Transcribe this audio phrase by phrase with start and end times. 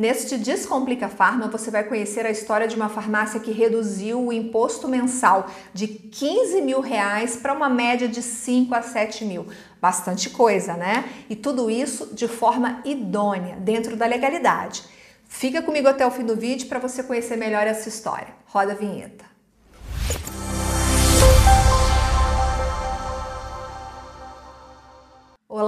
[0.00, 4.88] Neste Descomplica Farma, você vai conhecer a história de uma farmácia que reduziu o imposto
[4.88, 9.48] mensal de 15 mil reais para uma média de 5 a 7 mil.
[9.78, 11.04] Bastante coisa, né?
[11.28, 14.84] E tudo isso de forma idônea, dentro da legalidade.
[15.28, 18.28] Fica comigo até o fim do vídeo para você conhecer melhor essa história.
[18.46, 19.29] Roda a vinheta.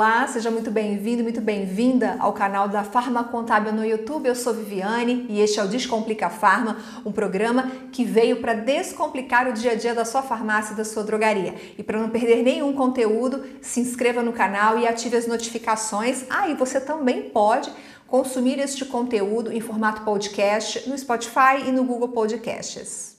[0.02, 4.26] Olá, seja muito bem-vindo, muito bem-vinda ao canal da Farma Contábil no YouTube.
[4.26, 9.48] Eu sou Viviane e este é o Descomplica Farma, um programa que veio para descomplicar
[9.48, 11.54] o dia a dia da sua farmácia e da sua drogaria.
[11.78, 16.24] E para não perder nenhum conteúdo, se inscreva no canal e ative as notificações.
[16.28, 17.70] Ah, e você também pode
[18.08, 23.11] consumir este conteúdo em formato podcast no Spotify e no Google Podcasts.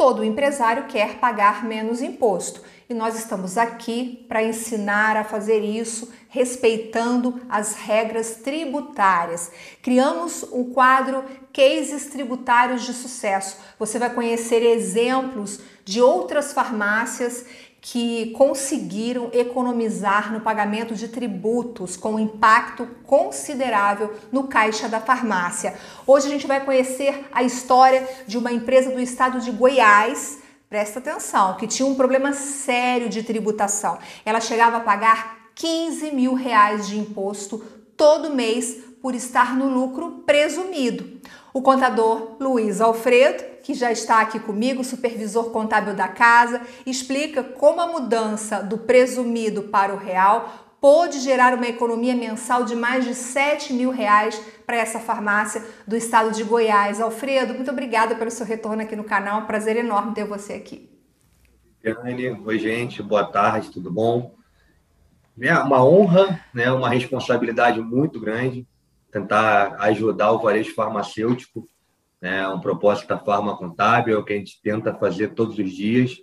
[0.00, 6.10] Todo empresário quer pagar menos imposto e nós estamos aqui para ensinar a fazer isso
[6.30, 9.52] respeitando as regras tributárias.
[9.82, 11.22] Criamos um quadro
[11.52, 13.58] Cases Tributários de Sucesso.
[13.78, 17.44] Você vai conhecer exemplos de outras farmácias
[17.80, 25.74] que conseguiram economizar no pagamento de tributos com impacto considerável no caixa da farmácia.
[26.06, 30.38] Hoje a gente vai conhecer a história de uma empresa do estado de Goiás
[30.70, 33.98] presta atenção, que tinha um problema sério de tributação.
[34.24, 37.58] Ela chegava a pagar 15 mil reais de imposto
[37.96, 41.20] todo mês por estar no lucro presumido.
[41.52, 47.80] O contador Luiz Alfredo, que já está aqui comigo, supervisor contábil da casa, explica como
[47.80, 53.14] a mudança do presumido para o real pôde gerar uma economia mensal de mais de
[53.14, 57.00] 7 mil reais para essa farmácia do estado de Goiás.
[57.00, 59.46] Alfredo, muito obrigada pelo seu retorno aqui no canal.
[59.46, 60.88] prazer enorme ter você aqui.
[62.44, 64.34] Oi gente, boa tarde, tudo bom?
[65.38, 68.66] É uma honra, né, uma responsabilidade muito grande
[69.10, 71.66] tentar ajudar o varejo farmacêutico,
[72.20, 76.16] né, um propósito da Farma Contábil, que a gente tenta fazer todos os dias.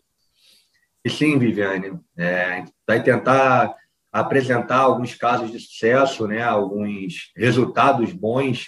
[1.04, 3.76] E sim, Viviane, é, a gente vai tentar
[4.12, 8.68] apresentar alguns casos de sucesso, né, alguns resultados bons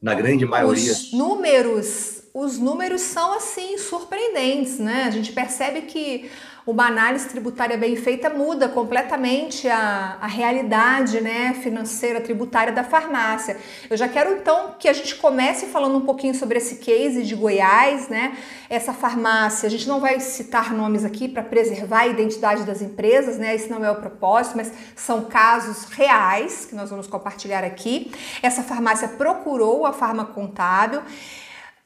[0.00, 0.92] na grande maioria.
[0.92, 5.04] Os números, os números são assim surpreendentes, né?
[5.04, 6.30] A gente percebe que
[6.66, 13.58] uma análise tributária bem feita muda completamente a, a realidade né, financeira tributária da farmácia.
[13.90, 17.34] Eu já quero então que a gente comece falando um pouquinho sobre esse case de
[17.34, 18.38] Goiás, né?
[18.70, 23.36] Essa farmácia, a gente não vai citar nomes aqui para preservar a identidade das empresas,
[23.36, 23.54] né?
[23.54, 28.10] Esse não é o propósito, mas são casos reais que nós vamos compartilhar aqui.
[28.42, 31.02] Essa farmácia procurou a farma contábil.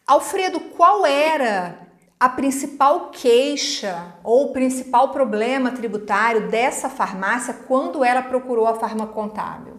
[0.07, 1.88] Alfredo, qual era
[2.21, 9.75] a principal queixa ou principal problema tributário dessa farmácia quando ela procurou a farma contábil?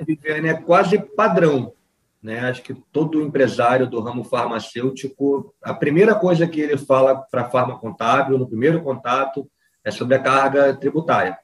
[0.00, 1.72] Viviane, é quase padrão.
[2.20, 2.40] Né?
[2.40, 7.48] Acho que todo empresário do ramo farmacêutico, a primeira coisa que ele fala para a
[7.48, 9.48] farma contábil, no primeiro contato,
[9.84, 11.38] é sobre a carga tributária.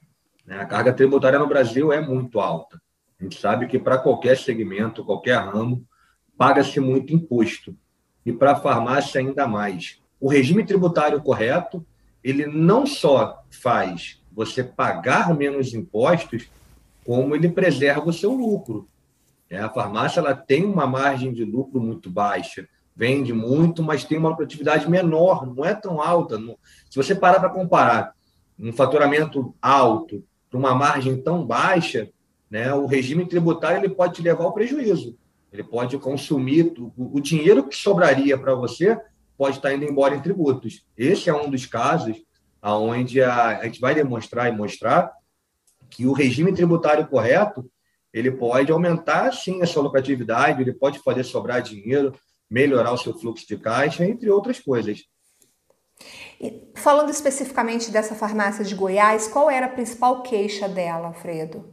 [0.45, 0.59] Né?
[0.59, 2.81] A carga tributária no Brasil é muito alta.
[3.17, 5.85] A gente sabe que para qualquer segmento, qualquer ramo,
[6.37, 7.73] paga-se muito imposto
[8.25, 9.99] e para a farmácia ainda mais.
[10.19, 11.85] O regime tributário correto,
[12.23, 16.49] ele não só faz você pagar menos impostos,
[17.05, 18.87] como ele preserva o seu lucro.
[19.49, 24.17] É, a farmácia ela tem uma margem de lucro muito baixa, vende muito, mas tem
[24.17, 26.39] uma lucratividade menor, não é tão alta.
[26.89, 28.13] Se você parar para comparar
[28.57, 32.09] um faturamento alto para uma margem tão baixa,
[32.49, 35.17] né, o regime tributário ele pode te levar ao prejuízo.
[35.53, 38.99] Ele pode consumir o, dinheiro que sobraria para você
[39.37, 40.83] pode estar indo embora em tributos.
[40.97, 42.17] Esse é um dos casos
[42.59, 45.11] aonde a, a gente vai demonstrar e mostrar
[45.91, 47.69] que o regime tributário correto
[48.11, 52.13] ele pode aumentar sim a sua lucratividade, ele pode fazer sobrar dinheiro,
[52.49, 55.03] melhorar o seu fluxo de caixa, entre outras coisas.
[56.39, 61.72] E falando especificamente dessa farmácia de Goiás, qual era a principal queixa dela, Alfredo?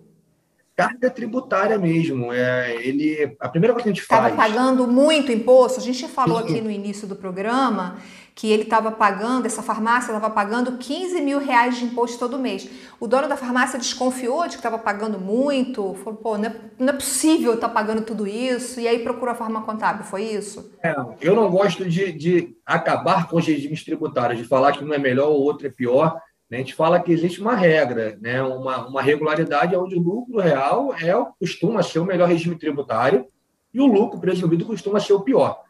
[0.81, 2.33] Carga tributária mesmo.
[2.33, 4.33] É, ele, a primeira coisa que a gente faz.
[4.33, 5.79] Estava pagando muito imposto.
[5.79, 7.99] A gente falou aqui no início do programa
[8.35, 12.71] que ele estava pagando, essa farmácia estava pagando 15 mil reais de imposto todo mês.
[12.99, 16.89] O dono da farmácia desconfiou de que estava pagando muito, falou, pô, não é, não
[16.89, 20.73] é possível estar tá pagando tudo isso, e aí procurou a farma contábil, foi isso?
[20.83, 24.95] É, eu não gosto de, de acabar com os regimes tributários, de falar que um
[24.95, 26.19] é melhor ou outro é pior.
[26.51, 28.43] A gente fala que existe uma regra, né?
[28.43, 33.27] uma, uma regularidade onde o lucro real é, costuma ser o melhor regime tributário
[33.73, 35.63] e o lucro presumido costuma ser o pior.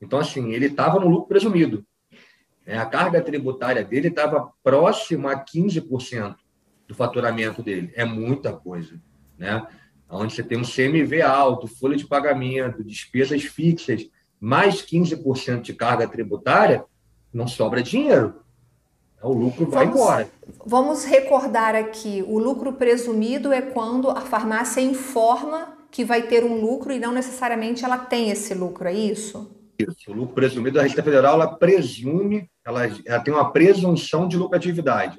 [0.00, 1.84] Então, assim, ele estava no lucro presumido.
[2.64, 6.36] É, a carga tributária dele estava próxima a 15%
[6.86, 7.92] do faturamento dele.
[7.96, 9.00] É muita coisa.
[9.36, 9.66] Né?
[10.10, 14.08] onde você tem um CMV alto, folha de pagamento, despesas fixas,
[14.40, 16.84] mais 15% de carga tributária,
[17.32, 18.42] não sobra dinheiro.
[19.22, 20.30] O lucro vai vamos, embora.
[20.64, 26.60] Vamos recordar aqui: o lucro presumido é quando a farmácia informa que vai ter um
[26.60, 29.50] lucro e não necessariamente ela tem esse lucro, é isso?
[29.78, 30.10] Isso.
[30.10, 35.18] O lucro presumido, a Receita Federal ela presume, ela, ela tem uma presunção de lucratividade.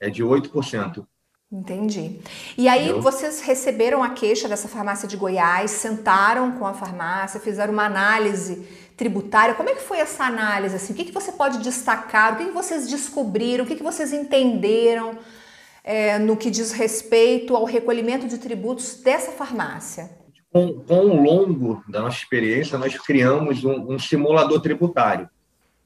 [0.00, 1.04] É de 8%.
[1.52, 2.18] Entendi.
[2.58, 3.02] E aí Entendeu?
[3.02, 8.66] vocês receberam a queixa dessa farmácia de Goiás, sentaram com a farmácia, fizeram uma análise
[8.96, 9.54] tributária.
[9.54, 10.76] Como é que foi essa análise?
[10.76, 10.92] Assim?
[10.92, 12.34] O que, que você pode destacar?
[12.34, 13.64] O que, que vocês descobriram?
[13.64, 15.18] O que, que vocês entenderam
[15.82, 20.10] é, no que diz respeito ao recolhimento de tributos dessa farmácia?
[20.50, 25.28] Com, com o longo da nossa experiência, nós criamos um, um simulador tributário,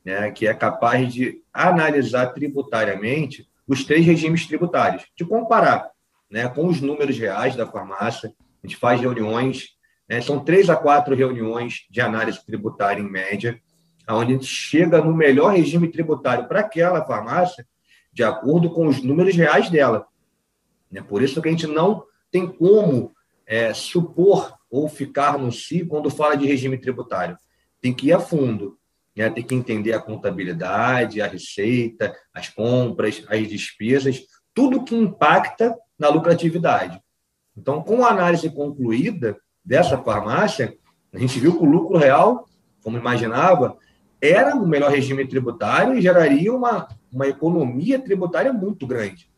[0.05, 5.91] né, que é capaz de analisar tributariamente os três regimes tributários, de comparar
[6.31, 8.33] né, com os números reais da farmácia.
[8.63, 9.78] A gente faz reuniões
[10.09, 10.21] né?
[10.21, 13.61] São três a quatro reuniões de análise tributária em média,
[14.09, 17.67] onde a gente chega no melhor regime tributário para aquela farmácia,
[18.13, 20.07] de acordo com os números reais dela.
[20.93, 23.13] É por isso que a gente não tem como
[23.47, 27.37] é, supor ou ficar no si quando fala de regime tributário.
[27.81, 28.79] Tem que ir a fundo,
[29.15, 29.29] né?
[29.29, 34.23] tem que entender a contabilidade, a receita, as compras, as despesas,
[34.55, 37.01] tudo que impacta na lucratividade.
[37.57, 39.39] Então, com a análise concluída,
[39.69, 40.75] dessa farmácia,
[41.13, 42.49] a gente viu que o lucro real,
[42.83, 43.77] como imaginava,
[44.19, 49.31] era o melhor regime tributário e geraria uma, uma economia tributária muito grande.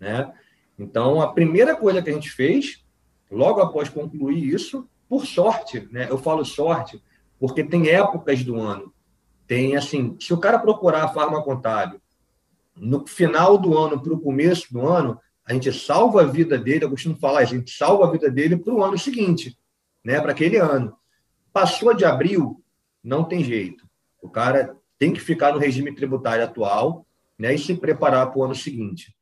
[0.00, 0.32] Né?
[0.78, 2.82] Então, a primeira coisa que a gente fez,
[3.30, 6.06] logo após concluir isso, por sorte, né?
[6.08, 7.02] eu falo sorte,
[7.38, 8.90] porque tem épocas do ano.
[9.46, 12.00] Tem assim, se o cara procurar a farma contábil
[12.74, 16.84] no final do ano para o começo do ano, a gente salva a vida dele,
[16.84, 19.58] eu costumo falar, a gente salva a vida dele para o ano seguinte,
[20.04, 20.96] né, para aquele ano.
[21.52, 22.62] Passou de abril,
[23.02, 23.84] não tem jeito.
[24.22, 27.04] O cara tem que ficar no regime tributário atual
[27.36, 29.12] né, e se preparar para o ano seguinte.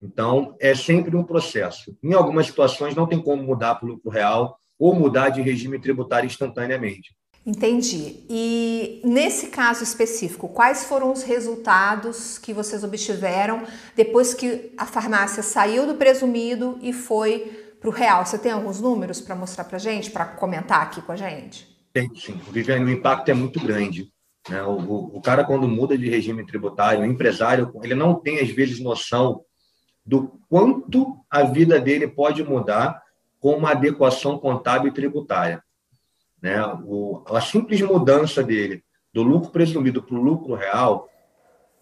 [0.00, 1.98] Então, é sempre um processo.
[2.00, 5.80] Em algumas situações, não tem como mudar para o lucro real ou mudar de regime
[5.80, 7.16] tributário instantaneamente.
[7.46, 8.24] Entendi.
[8.28, 13.64] E nesse caso específico, quais foram os resultados que vocês obtiveram
[13.94, 18.24] depois que a farmácia saiu do presumido e foi para o real?
[18.24, 21.68] Você tem alguns números para mostrar para gente, para comentar aqui com a gente?
[21.92, 22.40] Tem, sim.
[22.50, 24.10] Viviane, o impacto é muito grande.
[24.48, 24.62] Né?
[24.62, 28.48] O, o, o cara, quando muda de regime tributário, o empresário, ele não tem, às
[28.48, 29.42] vezes, noção
[30.04, 33.02] do quanto a vida dele pode mudar
[33.38, 35.62] com uma adequação contábil e tributária.
[36.44, 36.62] Né?
[36.84, 41.08] O, a simples mudança dele do lucro presumido para o lucro real,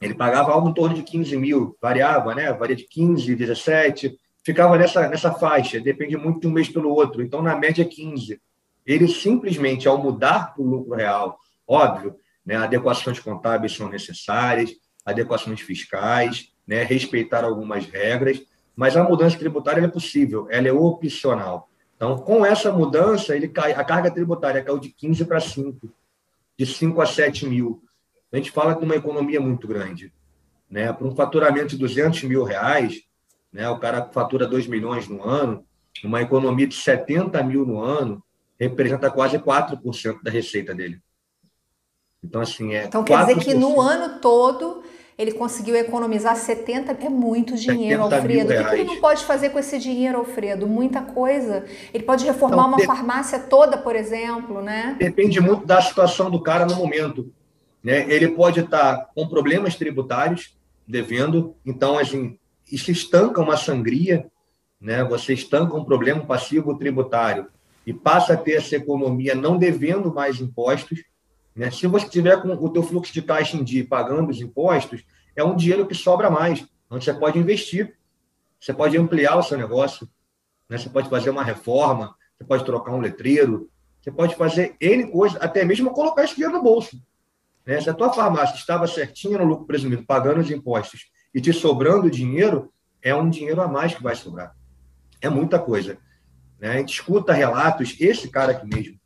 [0.00, 2.53] ele pagava algo em torno de 15 mil, variava, né?
[2.53, 7.25] varia de 15, 17, ficava nessa, nessa faixa, depende muito de um mês pelo outro,
[7.25, 8.41] então na média 15.
[8.87, 11.37] Ele simplesmente, ao mudar para o lucro real,
[11.67, 12.15] óbvio,
[12.47, 14.70] né, adequações contábeis são necessárias,
[15.05, 18.41] adequações fiscais, né, respeitar algumas regras,
[18.76, 21.69] mas a mudança tributária é possível, ela é opcional.
[22.03, 25.89] Então, com essa mudança, ele cai, a carga tributária caiu de 15 para 5,
[26.59, 27.81] de 5 a 7 mil.
[28.33, 30.13] A gente fala de uma economia muito grande.
[30.69, 30.93] Né?
[30.93, 33.05] Para um faturamento de 200 mil reais,
[33.53, 33.71] né?
[33.71, 35.65] o cara fatura 2 milhões no ano,
[36.03, 38.21] uma economia de 70 mil no ano
[38.59, 41.01] representa quase 4% da receita dele.
[42.21, 42.87] Então, assim, é.
[42.87, 43.27] Então, quer 4%.
[43.27, 44.82] dizer que no ano todo
[45.19, 48.53] ele conseguiu economizar 70, é muito dinheiro, Alfredo.
[48.53, 50.67] O que ele não pode fazer com esse dinheiro, Alfredo?
[50.67, 51.65] Muita coisa.
[51.93, 54.97] Ele pode reformar então, uma farmácia toda, por exemplo, né?
[54.99, 57.31] Depende muito da situação do cara no momento.
[57.83, 58.11] Né?
[58.11, 62.39] Ele pode estar com problemas tributários, devendo, então, assim,
[62.71, 64.27] isso estanca uma sangria,
[64.81, 65.05] né?
[65.05, 67.47] você estanca um problema passivo tributário
[67.87, 71.03] e passa a ter essa economia não devendo mais impostos,
[71.55, 71.71] né?
[71.71, 75.05] Se você tiver com o teu fluxo de caixa em dia pagando os impostos,
[75.37, 77.97] é um dinheiro que sobra mais, onde você pode investir,
[78.61, 80.09] você pode ampliar o seu negócio,
[80.69, 80.79] né?
[80.79, 85.41] você pode fazer uma reforma, você pode trocar um letreiro, você pode fazer N coisas,
[85.41, 87.01] até mesmo colocar esse dinheiro no bolso.
[87.67, 87.81] Né?
[87.81, 92.11] Se a tua farmácia estava certinha no lucro presumido, pagando os impostos e te sobrando
[92.11, 94.55] dinheiro, é um dinheiro a mais que vai sobrar.
[95.21, 95.99] É muita coisa.
[96.59, 96.71] Né?
[96.71, 98.99] A gente escuta relatos, esse cara aqui mesmo,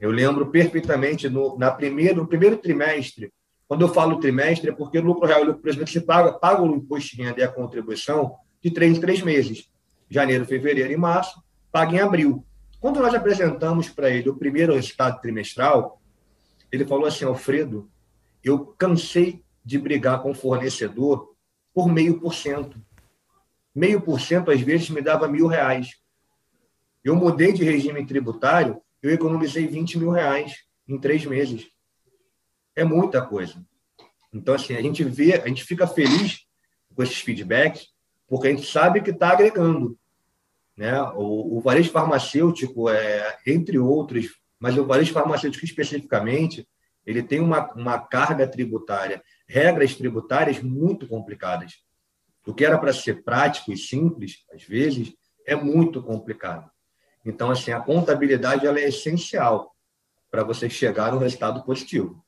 [0.00, 3.32] eu lembro perfeitamente no, na primeiro, no primeiro trimestre,
[3.66, 6.62] quando eu falo trimestre, é porque no lucro real e lucro presumido você paga, paga
[6.62, 9.68] o imposto de renda e a contribuição de três em três meses.
[10.08, 12.44] Janeiro, fevereiro e março, paga em abril.
[12.80, 16.00] Quando nós apresentamos para ele o primeiro resultado trimestral,
[16.70, 17.90] ele falou assim, Alfredo,
[18.44, 21.34] eu cansei de brigar com o fornecedor
[21.74, 22.80] por meio por cento.
[23.74, 25.96] Meio por cento, às vezes, me dava mil reais.
[27.02, 30.52] Eu mudei de regime tributário, eu economizei 20 mil reais
[30.88, 31.66] em três meses.
[32.74, 33.64] É muita coisa.
[34.32, 36.40] Então, assim, a gente vê, a gente fica feliz
[36.94, 37.88] com esses feedbacks,
[38.26, 39.98] porque a gente sabe que está agregando.
[40.76, 41.00] Né?
[41.14, 46.68] O, o varejo farmacêutico, é, entre outros, mas o varejo farmacêutico especificamente,
[47.04, 51.74] ele tem uma, uma carga tributária, regras tributárias muito complicadas.
[52.46, 55.14] O que era para ser prático e simples, às vezes,
[55.46, 56.70] é muito complicado.
[57.26, 59.74] Então, assim, a contabilidade ela é essencial
[60.30, 62.24] para você chegar no resultado positivo.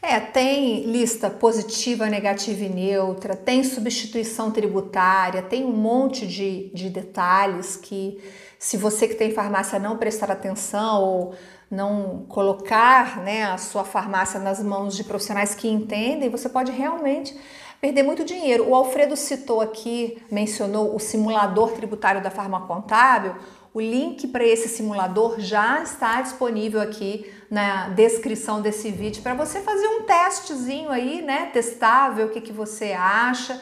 [0.00, 6.88] É, tem lista positiva, negativa e neutra, tem substituição tributária, tem um monte de, de
[6.88, 8.22] detalhes que,
[8.58, 11.34] se você que tem farmácia não prestar atenção ou
[11.70, 17.36] não colocar né, a sua farmácia nas mãos de profissionais que entendem, você pode realmente
[17.80, 18.68] perder muito dinheiro.
[18.68, 23.34] O Alfredo citou aqui, mencionou o simulador tributário da Farma Contábil.
[23.72, 29.60] O link para esse simulador já está disponível aqui na descrição desse vídeo para você
[29.60, 31.46] fazer um testezinho aí, né?
[31.46, 33.60] Testável, o que, que você acha.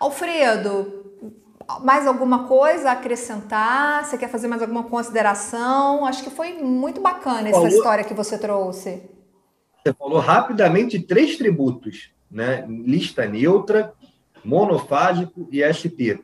[0.00, 1.08] Alfredo,
[1.80, 4.04] mais alguma coisa a acrescentar?
[4.04, 6.04] Você quer fazer mais alguma consideração?
[6.04, 9.02] Acho que foi muito bacana essa falou, história que você trouxe.
[9.84, 12.66] Você falou rapidamente três tributos, né?
[12.68, 13.92] Lista neutra,
[14.44, 16.18] monofásico e SP.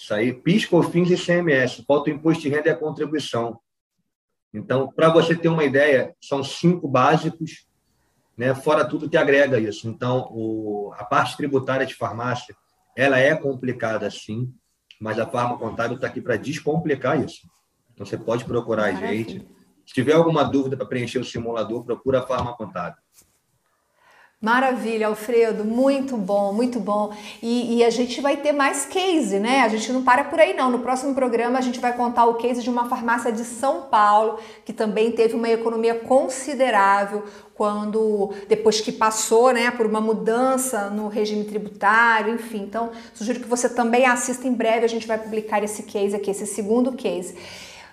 [0.00, 1.84] Isso aí, PIS, COFINS e CMS.
[1.86, 3.60] Falta o imposto de renda e a contribuição.
[4.52, 7.66] Então, para você ter uma ideia, são cinco básicos,
[8.34, 8.54] né?
[8.54, 9.86] fora tudo que agrega isso.
[9.86, 12.56] Então, o, a parte tributária de farmácia,
[12.96, 14.50] ela é complicada, sim,
[14.98, 17.46] mas a Farma Contábil está aqui para descomplicar isso.
[17.92, 19.46] Então, você pode procurar a gente.
[19.86, 23.02] Se tiver alguma dúvida para preencher o simulador, procura a Farma Contábil.
[24.42, 27.12] Maravilha, Alfredo, muito bom, muito bom.
[27.42, 29.60] E, e, a gente vai ter mais case, né?
[29.60, 30.70] A gente não para por aí, não.
[30.70, 34.38] No próximo programa a gente vai contar o case de uma farmácia de São Paulo
[34.64, 37.22] que também teve uma economia considerável
[37.54, 42.62] quando depois que passou, né, por uma mudança no regime tributário, enfim.
[42.62, 44.86] Então, sugiro que você também assista em breve.
[44.86, 47.36] A gente vai publicar esse case aqui, esse segundo case.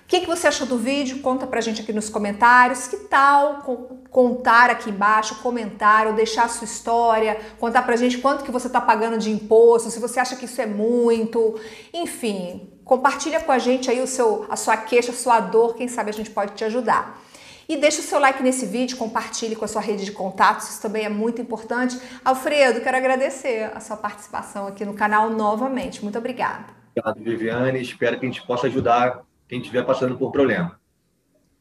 [0.08, 1.20] O que, que, você achou do vídeo?
[1.20, 2.88] Conta pra gente aqui nos comentários.
[2.88, 3.62] Que tal
[4.10, 8.70] contar aqui embaixo, comentar ou deixar a sua história, contar pra gente quanto que você
[8.70, 11.60] tá pagando de imposto, se você acha que isso é muito,
[11.94, 15.90] enfim, compartilha com a gente aí o seu, a sua queixa, a sua dor, quem
[15.90, 17.22] sabe a gente pode te ajudar.
[17.68, 20.82] E deixa o seu like nesse vídeo, compartilhe com a sua rede de contatos, isso
[20.82, 22.00] também é muito importante.
[22.24, 26.02] Alfredo, quero agradecer a sua participação aqui no canal novamente.
[26.02, 26.68] Muito obrigada.
[26.96, 27.82] Obrigado, Viviane.
[27.82, 30.80] Espero que a gente possa ajudar quem estiver passando por problema.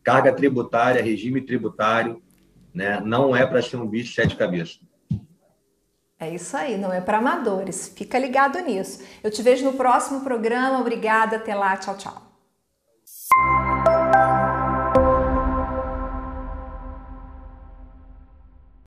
[0.03, 2.23] Carga tributária, regime tributário,
[2.75, 3.01] né?
[3.01, 4.81] não é para ser um bicho sete cabeças.
[6.19, 7.93] É isso aí, não é para amadores.
[7.95, 9.05] Fica ligado nisso.
[9.23, 10.81] Eu te vejo no próximo programa.
[10.81, 12.26] Obrigada, até lá, tchau, tchau.